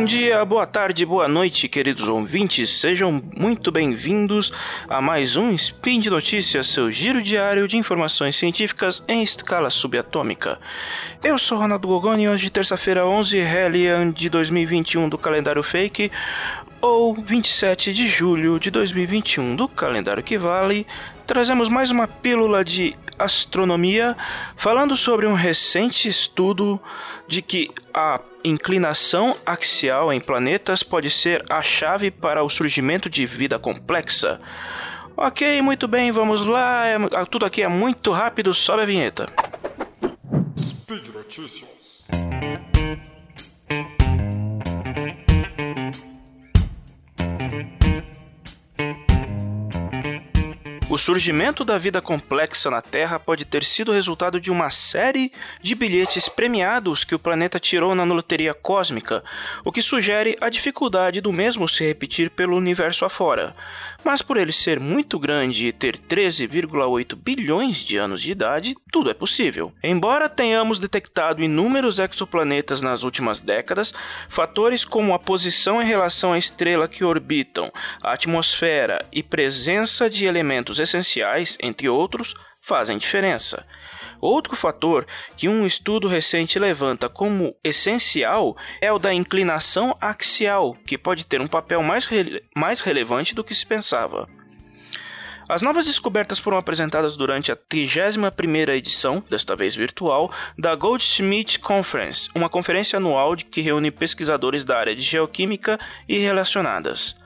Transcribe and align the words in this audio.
Bom 0.00 0.06
dia, 0.06 0.42
boa 0.46 0.66
tarde, 0.66 1.04
boa 1.04 1.28
noite, 1.28 1.68
queridos 1.68 2.08
ouvintes. 2.08 2.80
Sejam 2.80 3.22
muito 3.36 3.70
bem-vindos 3.70 4.50
a 4.88 4.98
mais 4.98 5.36
um 5.36 5.52
Spin 5.52 6.00
de 6.00 6.08
Notícias, 6.08 6.68
seu 6.68 6.90
giro 6.90 7.20
diário 7.20 7.68
de 7.68 7.76
informações 7.76 8.34
científicas 8.34 9.04
em 9.06 9.22
escala 9.22 9.68
subatômica. 9.68 10.58
Eu 11.22 11.38
sou 11.38 11.58
Ronaldo 11.58 11.86
Gogoni 11.86 12.22
e 12.22 12.28
hoje, 12.30 12.48
terça-feira, 12.48 13.06
11 13.06 13.36
Hellion 13.36 14.10
de 14.10 14.30
2021 14.30 15.06
do 15.06 15.18
calendário 15.18 15.62
fake, 15.62 16.10
ou 16.80 17.14
27 17.14 17.92
de 17.92 18.08
julho 18.08 18.58
de 18.58 18.70
2021 18.70 19.54
do 19.54 19.68
calendário 19.68 20.22
que 20.22 20.38
vale, 20.38 20.86
trazemos 21.26 21.68
mais 21.68 21.90
uma 21.90 22.08
pílula 22.08 22.64
de 22.64 22.96
astronomia 23.24 24.16
falando 24.56 24.96
sobre 24.96 25.26
um 25.26 25.32
recente 25.32 26.08
estudo 26.08 26.80
de 27.26 27.42
que 27.42 27.70
a 27.92 28.20
inclinação 28.42 29.36
axial 29.44 30.12
em 30.12 30.20
planetas 30.20 30.82
pode 30.82 31.10
ser 31.10 31.44
a 31.50 31.62
chave 31.62 32.10
para 32.10 32.42
o 32.42 32.48
surgimento 32.48 33.08
de 33.08 33.26
vida 33.26 33.58
complexa. 33.58 34.40
Ok, 35.16 35.60
muito 35.60 35.86
bem, 35.86 36.10
vamos 36.10 36.40
lá. 36.46 36.86
É, 36.86 36.96
tudo 37.30 37.44
aqui 37.44 37.62
é 37.62 37.68
muito 37.68 38.10
rápido, 38.10 38.54
sobe 38.54 38.82
a 38.82 38.86
vinheta. 38.86 39.28
Speed 40.58 41.08
Notícias. 41.08 41.70
Surgimento 51.00 51.64
da 51.64 51.78
vida 51.78 52.02
complexa 52.02 52.70
na 52.70 52.82
Terra 52.82 53.18
pode 53.18 53.46
ter 53.46 53.64
sido 53.64 53.90
resultado 53.90 54.38
de 54.38 54.50
uma 54.50 54.68
série 54.68 55.32
de 55.62 55.74
bilhetes 55.74 56.28
premiados 56.28 57.04
que 57.04 57.14
o 57.14 57.18
planeta 57.18 57.58
tirou 57.58 57.94
na 57.94 58.04
loteria 58.04 58.52
cósmica, 58.52 59.24
o 59.64 59.72
que 59.72 59.80
sugere 59.80 60.36
a 60.40 60.50
dificuldade 60.50 61.22
do 61.22 61.32
mesmo 61.32 61.66
se 61.66 61.84
repetir 61.84 62.28
pelo 62.30 62.54
universo 62.54 63.06
afora. 63.06 63.56
Mas 64.04 64.20
por 64.20 64.36
ele 64.36 64.52
ser 64.52 64.78
muito 64.78 65.18
grande 65.18 65.66
e 65.66 65.72
ter 65.72 65.96
13,8 65.96 67.16
bilhões 67.16 67.78
de 67.78 67.96
anos 67.96 68.20
de 68.20 68.32
idade, 68.32 68.76
tudo 68.92 69.10
é 69.10 69.14
possível. 69.14 69.72
Embora 69.82 70.28
tenhamos 70.28 70.78
detectado 70.78 71.42
inúmeros 71.42 71.98
exoplanetas 71.98 72.82
nas 72.82 73.04
últimas 73.04 73.40
décadas, 73.40 73.94
fatores 74.28 74.84
como 74.84 75.14
a 75.14 75.18
posição 75.18 75.80
em 75.82 75.86
relação 75.86 76.34
à 76.34 76.38
estrela 76.38 76.86
que 76.86 77.04
orbitam, 77.04 77.72
a 78.02 78.12
atmosfera 78.12 79.04
e 79.10 79.22
presença 79.22 80.10
de 80.10 80.26
elementos 80.26 80.78
essenciais, 80.90 81.56
entre 81.62 81.88
outros, 81.88 82.34
fazem 82.60 82.98
diferença. 82.98 83.64
Outro 84.20 84.54
fator 84.54 85.06
que 85.36 85.48
um 85.48 85.66
estudo 85.66 86.06
recente 86.06 86.58
levanta 86.58 87.08
como 87.08 87.56
essencial 87.64 88.56
é 88.80 88.92
o 88.92 88.98
da 88.98 89.14
inclinação 89.14 89.96
axial, 90.00 90.76
que 90.86 90.98
pode 90.98 91.24
ter 91.24 91.40
um 91.40 91.48
papel 91.48 91.82
mais, 91.82 92.04
rele 92.04 92.44
mais 92.54 92.82
relevante 92.82 93.34
do 93.34 93.42
que 93.42 93.54
se 93.54 93.64
pensava. 93.64 94.28
As 95.48 95.62
novas 95.62 95.84
descobertas 95.84 96.38
foram 96.38 96.58
apresentadas 96.58 97.16
durante 97.16 97.50
a 97.50 97.56
31ª 97.56 98.68
edição, 98.68 99.20
desta 99.28 99.56
vez 99.56 99.74
virtual, 99.74 100.32
da 100.56 100.76
Goldsmith 100.76 101.58
Conference, 101.58 102.28
uma 102.36 102.48
conferência 102.48 102.98
anual 102.98 103.34
que 103.34 103.60
reúne 103.60 103.90
pesquisadores 103.90 104.64
da 104.64 104.78
área 104.78 104.94
de 104.94 105.02
geoquímica 105.02 105.76
e 106.08 106.18
relacionadas. 106.18 107.16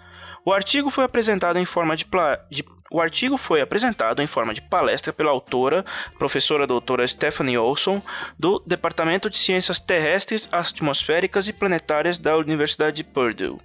O 0.47 0.53
artigo 0.53 0.91
foi 0.91 1.05
apresentado 1.05 1.59
em 1.59 1.65
forma 1.65 1.97
de, 1.97 2.07
de 2.51 2.65
o 2.91 3.01
artigo 3.01 3.37
foi 3.37 3.61
apresentado 3.61 4.21
em 4.23 4.27
forma 4.27 4.53
de 4.53 4.61
palestra 4.61 5.13
pela 5.13 5.31
autora, 5.31 5.85
professora 6.19 6.67
doutora 6.67 7.07
Stephanie 7.07 7.57
Olson, 7.57 8.01
do 8.39 8.63
Departamento 8.65 9.31
de 9.31 9.39
Ciências 9.39 9.81
Terrestres, 9.81 10.49
Atmosféricas 10.53 11.49
e 11.49 11.53
Planetárias 11.53 12.19
da 12.19 12.37
Universidade 12.37 12.97
de 12.97 13.05
Purdue. 13.05 13.59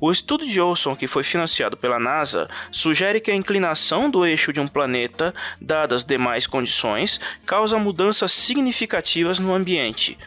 O 0.00 0.12
estudo 0.12 0.46
de 0.46 0.60
Olson, 0.60 0.94
que 0.94 1.08
foi 1.08 1.24
financiado 1.24 1.76
pela 1.76 1.98
NASA, 1.98 2.48
sugere 2.70 3.20
que 3.20 3.30
a 3.30 3.34
inclinação 3.34 4.10
do 4.10 4.26
eixo 4.26 4.52
de 4.52 4.60
um 4.60 4.68
planeta, 4.68 5.34
dadas 5.60 6.04
demais 6.04 6.46
condições, 6.46 7.18
causa 7.46 7.78
mudanças 7.78 8.30
significativas 8.30 9.38
no 9.38 9.54
ambiente, 9.54 10.18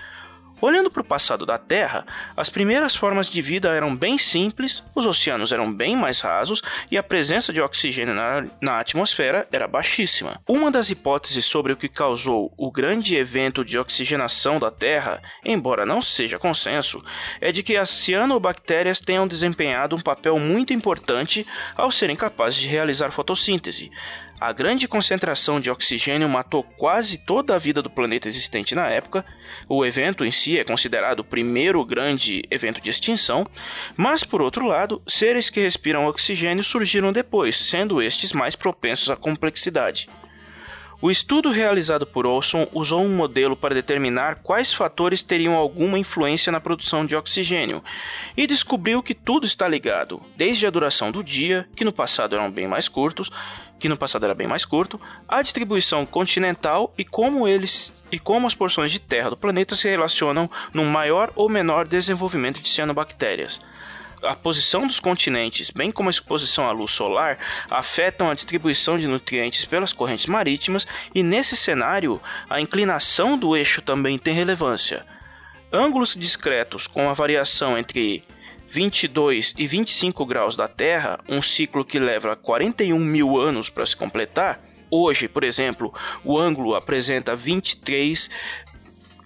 Olhando 0.60 0.90
para 0.90 1.02
o 1.02 1.06
passado 1.06 1.46
da 1.46 1.60
Terra, 1.60 2.04
as 2.36 2.50
primeiras 2.50 2.96
formas 2.96 3.30
de 3.30 3.42
vida 3.44 3.70
eram 3.70 3.96
bem 3.96 4.18
simples, 4.18 4.84
os 4.96 5.06
oceanos 5.06 5.52
eram 5.52 5.72
bem 5.72 5.96
mais 5.96 6.20
rasos 6.20 6.64
e 6.90 6.98
a 6.98 7.04
presença 7.04 7.54
de 7.54 7.62
oxigênio 7.62 8.16
na, 8.16 8.44
na, 8.60 8.80
atmosfera 8.80 9.48
era 9.52 9.68
baixíssima. 9.68 10.42
Uma 10.48 10.72
das 10.72 10.90
hipóteses 10.90 11.46
sobre 11.46 11.74
o 11.74 11.78
que 11.78 11.88
causou 11.88 12.52
o 12.58 12.72
grande 12.72 13.16
evento 13.16 13.64
de 13.64 13.78
oxigenação 13.78 14.60
da 14.60 14.72
Terra, 14.72 15.22
embora 15.46 15.86
não 15.86 16.02
seja 16.02 16.40
consenso, 16.40 17.04
é 17.40 17.52
de 17.52 17.62
que 17.62 17.78
as 17.78 17.92
cianobactérias 17.92 19.00
tenham 19.00 19.28
desempenhado 19.28 19.96
um 19.96 20.02
papel 20.02 20.40
muito 20.40 20.74
importante 20.74 21.46
ao 21.76 21.92
serem 21.92 22.16
capazes 22.16 22.60
de 22.60 22.68
realizar 22.68 23.12
fotossíntese. 23.12 23.92
A 24.40 24.54
grande 24.54 24.88
concentração 24.88 25.60
de 25.60 25.72
oxigênio 25.72 26.30
matou 26.30 26.62
quase 26.62 27.18
toda 27.18 27.56
a 27.56 27.58
vida 27.58 27.82
do 27.82 27.90
planeta 27.90 28.28
existente 28.28 28.76
na 28.76 28.88
época. 28.88 29.26
O 29.68 29.84
evento 29.84 30.24
em 30.24 30.32
si 30.32 30.60
é 30.60 30.64
considerado 30.64 31.22
o 31.22 31.24
primeiro 31.24 31.84
grande 31.84 32.44
evento 32.52 32.80
de 32.80 32.88
extinção, 32.88 33.44
mas 33.96 34.24
por 34.24 34.40
outro 34.40 34.68
lado, 34.68 35.02
seres 35.08 35.50
que 35.50 35.60
respiram 35.60 36.06
oxigênio 36.06 36.64
surgiram 36.64 37.12
depois, 37.12 37.58
sendo 37.58 38.00
estes 38.00 38.32
mais 38.32 38.56
propensos 38.56 39.10
à 39.10 39.16
complexidade. 39.16 40.08
O 41.00 41.12
estudo 41.12 41.52
realizado 41.52 42.08
por 42.08 42.26
Olson 42.26 42.68
usou 42.74 43.04
um 43.04 43.16
modelo 43.16 43.56
para 43.56 43.76
determinar 43.76 44.40
quais 44.42 44.74
fatores 44.74 45.22
teriam 45.22 45.54
alguma 45.54 46.00
influência 46.00 46.52
na 46.52 46.60
produção 46.60 47.06
de 47.06 47.16
oxigênio 47.16 47.84
e 48.36 48.48
descobriu 48.48 49.04
que 49.04 49.14
tudo 49.14 49.46
está 49.46 49.68
ligado, 49.68 50.20
desde 50.36 50.66
a 50.66 50.72
duração 50.72 51.12
do 51.12 51.24
dia, 51.24 51.70
que 51.76 51.86
no 51.86 51.94
passado 51.94 52.36
eram 52.36 52.50
bem 52.50 52.68
mais 52.68 52.90
curtos, 52.90 53.32
que 53.78 53.88
no 53.88 53.96
passado 53.96 54.26
era 54.26 54.34
bem 54.34 54.48
mais 54.48 54.66
curto, 54.66 55.00
a 55.28 55.40
distribuição 55.44 56.04
continental 56.04 56.92
e 56.98 57.06
como 57.06 57.48
eles 57.48 58.04
e 58.12 58.18
como 58.18 58.48
as 58.48 58.56
porções 58.56 58.92
de 58.92 58.98
terra 58.98 59.30
do 59.30 59.38
planeta 59.38 59.76
se 59.76 59.88
relacionam 59.88 60.50
num 60.74 60.86
maior 60.86 61.32
ou 61.36 61.48
menor 61.48 61.88
desenvolvimento 61.88 62.60
de 62.60 62.70
cianobactérias 62.70 63.62
a 64.24 64.36
posição 64.36 64.88
dos 64.88 65.00
continentes, 65.00 65.70
bem 65.70 65.92
como 65.92 66.10
a 66.10 66.12
exposição 66.12 66.68
à 66.68 66.72
luz 66.72 66.92
solar, 66.92 67.38
afetam 67.70 68.30
a 68.30 68.34
distribuição 68.34 68.98
de 68.98 69.08
nutrientes 69.08 69.66
pelas 69.66 69.94
correntes 69.94 70.26
marítimas 70.26 70.88
e, 71.14 71.22
nesse 71.22 71.56
cenário, 71.56 72.22
a 72.50 72.60
inclinação 72.60 73.38
do 73.38 73.56
eixo 73.56 73.82
também 73.82 74.18
tem 74.18 74.34
relevância. 74.34 75.06
Ângulos 75.72 76.16
discretos 76.16 76.88
com 76.88 77.10
a 77.10 77.14
variação 77.14 77.78
entre 77.78 78.24
22 78.70 79.54
e 79.58 79.68
25 79.68 80.26
graus 80.26 80.56
da 80.56 80.68
Terra, 80.68 81.20
um 81.28 81.42
ciclo 81.42 81.86
que 81.86 82.00
leva 82.00 82.36
41 82.36 82.98
mil 83.00 83.40
anos 83.40 83.70
para 83.70 83.86
se 83.86 83.96
completar, 83.96 84.60
hoje, 84.90 85.28
por 85.28 85.44
exemplo, 85.44 85.94
o 86.24 86.38
ângulo 86.38 86.76
apresenta 86.76 87.36
23 87.36 88.30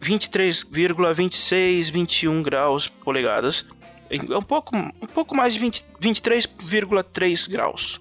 23,26, 0.01 1.91
21 1.91 2.41
graus 2.41 2.87
polegadas 2.87 3.67
é 4.11 4.37
um 4.37 4.41
pouco, 4.41 4.75
um 4.75 5.07
pouco 5.13 5.35
mais 5.35 5.53
de 5.53 5.59
23,3 5.61 7.49
graus. 7.49 7.99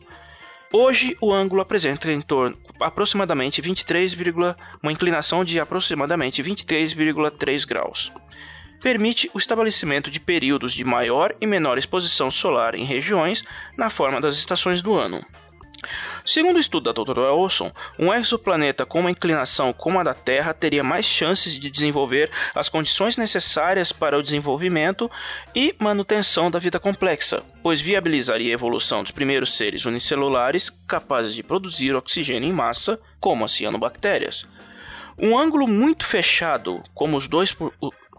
Hoje 0.73 1.17
o 1.21 1.33
ângulo 1.33 1.61
apresenta 1.61 2.11
em 2.11 2.21
torno 2.21 2.57
aproximadamente 2.81 3.61
23, 3.61 4.17
uma 4.83 4.93
inclinação 4.93 5.45
de 5.45 5.61
aproximadamente 5.61 6.43
23,3 6.43 7.67
graus. 7.67 8.13
Permite 8.81 9.31
o 9.35 9.39
estabelecimento 9.39 10.11
de 10.11 10.19
períodos 10.19 10.73
de 10.73 10.85
maior 10.85 11.35
e 11.41 11.47
menor 11.47 11.77
exposição 11.77 12.31
solar 12.31 12.75
em 12.75 12.85
regiões 12.85 13.45
na 13.77 13.91
forma 13.91 14.21
das 14.21 14.39
estações 14.39 14.81
do 14.81 14.95
ano. 14.95 15.25
Segundo 16.25 16.57
o 16.57 16.61
estudo 16.61 16.85
da 16.85 16.93
doutora 16.93 17.33
Olson, 17.33 17.73
um 17.99 18.13
exoplaneta 18.13 18.85
com 18.85 19.01
uma 19.01 19.11
inclinação 19.11 19.73
como 19.73 19.99
a 19.99 20.03
da 20.03 20.15
Terra 20.15 20.53
teria 20.53 20.85
mais 20.85 21.05
chances 21.05 21.59
de 21.59 21.71
desenvolver 21.71 22.31
as 22.55 22.69
condições 22.69 23.17
necessárias 23.17 23.93
para 23.93 24.19
o 24.19 24.23
desenvolvimento 24.23 25.11
e 25.55 25.75
manutenção 25.79 26.51
da 26.51 26.59
vida 26.59 26.79
complexa, 26.79 27.43
pois 27.63 27.81
viabilizaria 27.81 28.51
a 28.51 28.55
evolução 28.55 29.03
dos 29.03 29.13
primeiros 29.13 29.57
seres 29.57 29.85
unicelulares 29.85 30.71
capazes 30.87 31.35
de 31.35 31.43
produzir 31.43 31.95
oxigênio 31.95 32.49
em 32.49 32.53
massa, 32.53 33.01
como 33.19 33.45
as 33.45 33.53
cianobactérias. 33.53 34.47
Um 35.19 35.39
ângulo 35.39 35.67
muito 35.67 36.07
fechado, 36.07 36.83
como 36.95 37.17
os 37.17 37.27
dois 37.27 37.55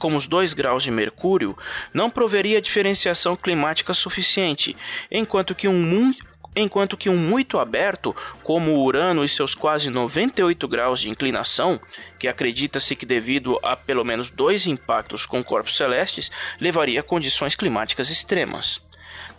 como 0.02 0.18
os 0.18 0.26
2 0.26 0.56
graus 0.56 0.82
de 0.82 0.90
mercúrio, 0.90 1.56
não 1.94 2.10
proveria 2.10 2.60
diferenciação 2.60 3.36
climática 3.36 3.94
suficiente, 3.94 4.76
enquanto 5.12 5.54
que 5.54 5.68
um, 5.68 6.12
enquanto 6.56 6.98
que 6.98 7.10
um 7.10 7.18
muito 7.18 7.60
aberto, 7.60 8.16
como 8.44 8.72
o 8.72 8.84
Urano 8.84 9.24
e 9.24 9.30
seus 9.30 9.56
quase 9.56 9.90
98 9.90 10.68
graus 10.68 11.00
de 11.00 11.10
inclinação, 11.10 11.80
que 12.20 12.28
acredita-se 12.28 12.96
que 12.96 13.06
devido 13.06 13.60
a 13.64 13.76
pelo 13.76 14.04
menos 14.04 14.30
dois 14.30 14.68
impactos 14.68 15.26
com 15.26 15.44
corpos 15.44 15.78
celestes, 15.78 16.32
levaria 16.60 17.00
a 17.00 17.04
condições 17.04 17.56
climáticas 17.56 18.10
extremas. 18.10 18.82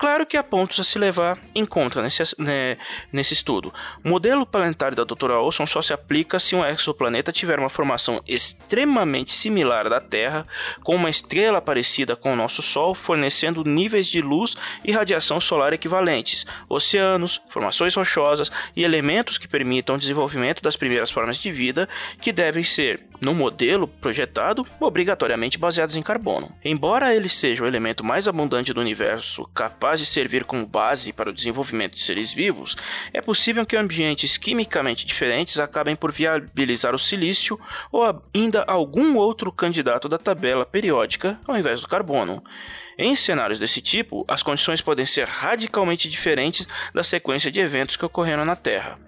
Claro 0.02 0.26
que 0.26 0.37
há 0.37 0.43
pontos 0.43 0.81
a 0.81 0.82
se 0.82 0.99
levar 0.99 1.38
em 1.54 1.64
conta 1.64 2.02
nesse, 2.02 2.25
né, 2.37 2.76
nesse 3.12 3.34
estudo. 3.34 3.72
O 4.04 4.08
modelo 4.08 4.44
planetário 4.44 4.96
da 4.96 5.04
Dra. 5.04 5.40
Olson 5.40 5.64
só 5.64 5.81
se 5.81 5.93
aplica 5.93 6.40
se 6.40 6.56
um 6.56 6.64
exoplaneta 6.64 7.31
tiver 7.31 7.56
uma 7.56 7.69
formação 7.69 8.20
extremamente 8.26 9.31
similar 9.31 9.87
à 9.87 9.90
da 9.90 10.00
Terra, 10.00 10.44
com 10.82 10.96
uma 10.96 11.08
estrela 11.08 11.60
parecida 11.62 12.16
com 12.16 12.32
o 12.32 12.37
nosso 12.37 12.62
Sol, 12.62 12.96
fornecendo 12.96 13.62
níveis 13.62 14.08
de 14.08 14.20
luz 14.20 14.56
e 14.84 14.90
radiação 14.90 15.40
solar 15.40 15.72
equivalentes, 15.72 16.44
oceanos, 16.69 17.40
formações 17.48 17.94
rochosas 17.94 18.50
e 18.75 18.82
elementos 18.82 19.38
que 19.38 19.46
permitam 19.46 19.94
o 19.94 19.98
desenvolvimento 19.98 20.60
das 20.60 20.75
primeiras 20.75 21.12
formas 21.12 21.38
de 21.38 21.52
vida, 21.52 21.88
que 22.20 22.32
devem 22.32 22.64
ser, 22.64 23.06
no 23.20 23.37
modelo 23.37 23.87
projetado, 23.87 24.66
obrigatoriamente 24.81 25.56
baseados 25.56 25.94
em 25.94 26.02
carbono. 26.02 26.50
Embora 26.64 27.14
ele 27.14 27.28
seja 27.28 27.62
o 27.62 27.69
elemento 27.69 28.02
mais 28.02 28.26
abundante 28.26 28.72
do 28.72 28.81
universo 28.81 29.48
capaz 29.93 30.00
de 30.00 30.06
servir 30.06 30.44
como 30.44 30.67
base 30.67 31.12
para 31.12 31.29
o 31.29 31.33
desenvolvimento 31.33 31.94
de 31.94 32.00
seres 32.00 32.33
vivos, 32.33 32.77
é 33.12 33.21
possível 33.21 33.67
que 33.67 33.77
ambientes 33.77 34.39
quimicamente 34.39 35.05
diferentes 35.05 35.59
acabem 35.59 35.94
por 35.94 36.11
viabilizar 36.11 36.94
o 36.94 36.99
silício 36.99 37.61
ou 37.91 38.03
ainda 38.35 38.65
algum 38.67 39.17
outro 39.17 39.53
candidato 39.53 40.09
da 40.09 40.17
tabela 40.17 40.65
periódica 40.65 41.39
ao 41.47 41.59
invés 41.59 41.81
do 41.81 41.89
carbono. 41.89 42.43
Em 42.97 43.15
cenários 43.15 43.59
desse 43.59 43.83
tipo, 43.83 44.25
as 44.27 44.43
condições 44.43 44.81
podem 44.81 45.05
ser 45.05 45.27
radicalmente 45.27 46.09
diferentes 46.09 46.67
da 46.94 47.03
sequência 47.03 47.50
de 47.50 47.61
eventos 47.61 47.97
que 47.97 48.06
ocorreram 48.06 48.44
na 48.44 48.56
Terra. 48.56 48.99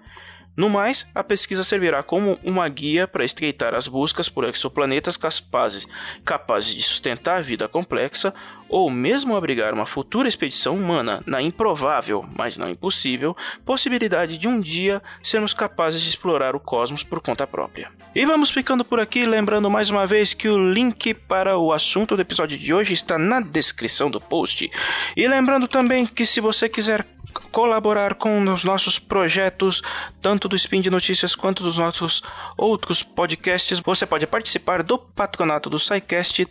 No 0.55 0.69
mais, 0.69 1.05
a 1.13 1.21
pesquisa 1.21 1.65
servirá 1.65 2.01
como 2.01 2.39
uma 2.41 2.67
guia 2.69 3.05
para 3.05 3.25
estreitar 3.25 3.75
as 3.75 3.89
buscas 3.89 4.29
por 4.29 4.45
exoplanetas 4.45 5.17
capazes, 5.17 5.85
capazes 6.23 6.73
de 6.73 6.81
sustentar 6.81 7.39
a 7.39 7.41
vida 7.41 7.67
complexa 7.67 8.33
ou 8.69 8.89
mesmo 8.89 9.35
abrigar 9.35 9.73
uma 9.73 9.85
futura 9.85 10.27
expedição 10.27 10.75
humana 10.75 11.21
na 11.25 11.41
improvável, 11.41 12.25
mas 12.35 12.57
não 12.57 12.69
impossível, 12.69 13.35
possibilidade 13.63 14.37
de 14.37 14.47
um 14.47 14.59
dia 14.59 15.01
sermos 15.21 15.53
capazes 15.53 16.01
de 16.01 16.09
explorar 16.09 16.55
o 16.55 16.59
cosmos 16.59 17.03
por 17.03 17.21
conta 17.21 17.45
própria. 17.45 17.91
E 18.13 18.25
vamos 18.25 18.49
ficando 18.49 18.83
por 18.83 18.99
aqui, 18.99 19.25
lembrando 19.25 19.69
mais 19.69 19.89
uma 19.89 20.07
vez 20.07 20.33
que 20.33 20.49
o 20.49 20.73
link 20.73 21.13
para 21.13 21.57
o 21.57 21.71
assunto 21.71 22.15
do 22.15 22.21
episódio 22.21 22.57
de 22.57 22.73
hoje 22.73 22.93
está 22.93 23.17
na 23.17 23.39
descrição 23.39 24.09
do 24.09 24.19
post. 24.19 24.69
E 25.15 25.27
lembrando 25.27 25.67
também 25.67 26.05
que 26.05 26.25
se 26.25 26.41
você 26.41 26.67
quiser 26.67 27.05
colaborar 27.51 28.15
com 28.15 28.51
os 28.51 28.63
nossos 28.63 28.97
projetos, 28.97 29.81
tanto 30.21 30.47
do 30.47 30.55
Spin 30.55 30.81
de 30.81 30.89
Notícias 30.89 31.35
quanto 31.35 31.63
dos 31.63 31.77
nossos 31.77 32.23
outros 32.57 33.03
podcasts, 33.03 33.79
você 33.79 34.05
pode 34.05 34.25
participar 34.25 34.83
do 34.83 34.97
patronato 34.97 35.69
do 35.69 35.79
SciCast, 35.79 36.47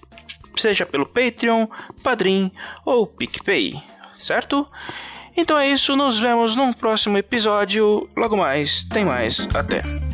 seja 0.56 0.86
pelo 0.86 1.08
Patreon, 1.08 1.66
Padrim 2.02 2.50
ou 2.84 3.06
PicPay, 3.06 3.82
certo? 4.18 4.68
Então 5.36 5.58
é 5.58 5.68
isso, 5.68 5.96
nos 5.96 6.18
vemos 6.20 6.54
num 6.54 6.72
próximo 6.72 7.18
episódio. 7.18 8.08
Logo 8.16 8.36
mais, 8.36 8.84
tem 8.84 9.04
mais. 9.04 9.48
Até. 9.54 10.13